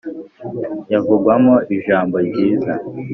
yavugwagamo 0.91 1.55
ijambo 1.75 2.15
ryiza. 2.27 2.73